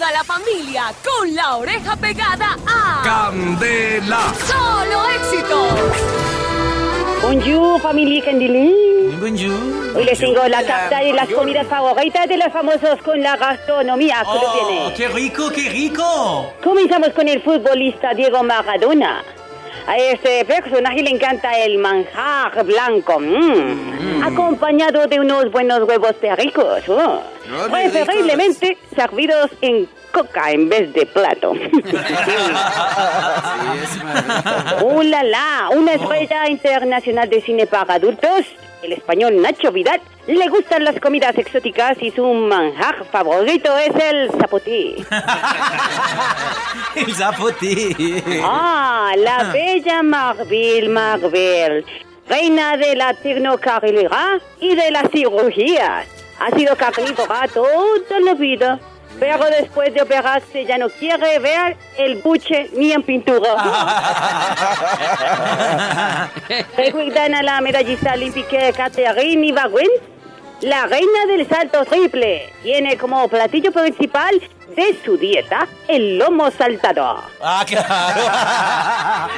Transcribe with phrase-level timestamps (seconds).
[0.00, 4.32] toda la familia con la oreja pegada a Candela.
[4.46, 5.74] Solo Éxitos.
[7.20, 9.20] Bonjour, familia Candilín.
[9.20, 9.94] Bonjour.
[9.94, 14.22] Hoy les tengo la carta de las comidas favoritas de los famosos con la gastronomía
[14.24, 14.94] Oh, colombiana.
[14.96, 16.50] qué rico, qué rico.
[16.64, 19.22] Comenzamos con el futbolista Diego Maradona.
[19.86, 26.88] A este personaje le encanta el manjar blanco, mm, acompañado de unos buenos huevos pericos,
[26.88, 27.20] oh,
[27.70, 31.52] preferiblemente servidos en coca en vez de plato.
[34.82, 35.68] ¡Uh, la, la!
[35.72, 38.46] Una estrella internacional de cine para adultos,
[38.82, 44.30] el español Nacho Vidal, le gustan las comidas exóticas y su manjar favorito es el
[44.32, 44.96] zapote.
[46.94, 47.96] El zapote.
[48.42, 51.84] Ah, la bella Marbil Marvel,
[52.28, 56.06] reina de la tecnocarrilera y de las cirugías.
[56.40, 58.80] Ha sido carnívora toda la vida,
[59.18, 63.56] pero después de operarse ya no quiere ver el buche ni en pintura.
[66.76, 69.90] Recuerdan a la medallista olímpica Catherine Ibargüen,
[70.62, 72.50] la reina del salto triple.
[72.62, 74.40] Tiene como platillo principal
[74.76, 77.20] de su dieta el lomo saltador.
[77.40, 78.20] Ah, claro.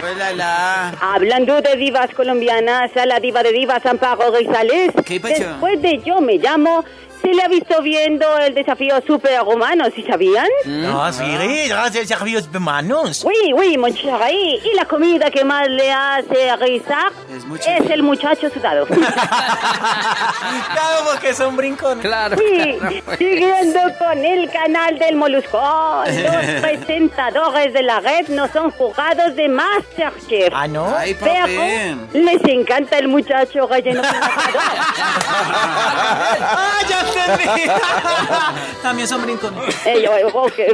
[0.14, 0.88] Hola, la.
[1.00, 5.34] Hablando de divas colombianas, a la diva de divas Amparo Rizales, ¿Qué pasó?
[5.34, 6.84] después de Yo Me Llamo,
[7.22, 10.48] se le ha visto viendo el desafío superhumano, ¿sí sabían?
[10.64, 11.24] No, sí,
[11.68, 13.24] gracias, servicios de manos.
[13.24, 14.60] Oui, oui, mon chéri.
[14.64, 18.86] Y la comida que más le hace rizar Es es el muchacho sudado.
[20.72, 22.04] Claro, porque son brincones.
[22.04, 22.36] Claro.
[22.36, 22.78] Sí,
[23.18, 29.48] siguiendo con el canal del Molusco, los presentadores de la red no son jugados de
[29.48, 30.52] Masterchef.
[30.52, 30.92] Ah, ¿no?
[30.96, 31.46] Ay, Pero
[32.12, 34.02] les encanta el muchacho relleno
[36.44, 37.70] Ah, ya entendí.
[38.82, 39.86] También son brincones.
[39.86, 40.08] Eh,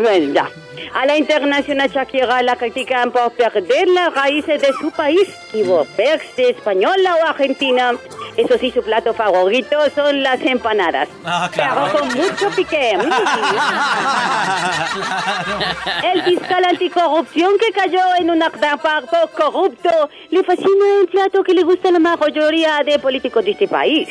[0.01, 0.49] bueno, ya.
[0.95, 6.51] A la internacional Shakira la critican por perder las raíces de su país y volverse
[6.51, 7.93] española o argentina.
[8.39, 11.09] Eso sí, su plato favorito son las empanadas.
[11.25, 11.99] Ah, claro.
[11.99, 12.97] Con mucho pique.
[12.97, 13.01] Mm.
[16.05, 19.91] El fiscal anticorrupción que cayó en un actaparto corrupto
[20.31, 24.09] le fascina el plato que le gusta a la mayoría de políticos de este país.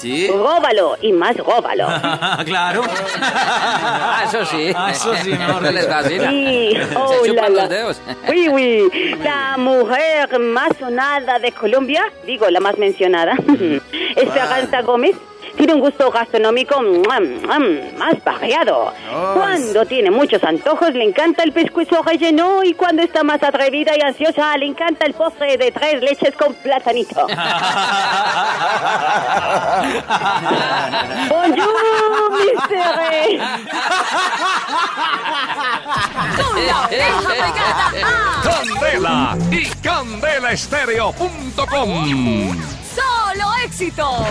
[0.00, 0.28] Sí.
[0.28, 1.86] Róbalo y más róbalo.
[2.44, 2.82] claro.
[3.20, 4.72] Ah, eso sí.
[4.74, 6.30] Ah, eso sí, mejor No les fascina.
[6.30, 7.62] Sí, oh, Se chupan la.
[7.62, 8.00] los dedos.
[8.28, 9.14] Oui, oui.
[9.24, 13.34] La mujer más sonada de Colombia, digo, la más mencionada,
[14.16, 15.16] Esperanza Gómez,
[15.56, 18.92] tiene un gusto gastronómico mm, mm, más variado.
[19.12, 23.96] Oh, Cuando tiene muchos antojos, le encanta el pescuezo relleno y cuando está más atrevida
[23.96, 27.26] y ansiosa, le encanta el postre de tres leches con platanito.
[31.28, 33.38] Bonjour, mister.
[36.36, 37.92] Con la oreja pegada
[38.42, 42.62] Candela y candelaestereo.com.
[42.94, 44.26] Solo Éxitos.